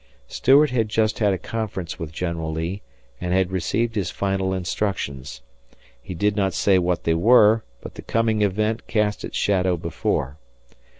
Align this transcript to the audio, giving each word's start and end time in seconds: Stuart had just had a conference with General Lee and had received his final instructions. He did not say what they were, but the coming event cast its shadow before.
Stuart 0.27 0.71
had 0.71 0.89
just 0.89 1.19
had 1.19 1.31
a 1.31 1.37
conference 1.37 1.99
with 1.99 2.11
General 2.11 2.51
Lee 2.51 2.81
and 3.21 3.33
had 3.35 3.51
received 3.51 3.93
his 3.93 4.09
final 4.09 4.51
instructions. 4.51 5.43
He 6.01 6.15
did 6.15 6.35
not 6.35 6.55
say 6.55 6.79
what 6.79 7.03
they 7.03 7.13
were, 7.13 7.63
but 7.81 7.93
the 7.93 8.01
coming 8.01 8.41
event 8.41 8.87
cast 8.87 9.23
its 9.23 9.37
shadow 9.37 9.77
before. 9.77 10.39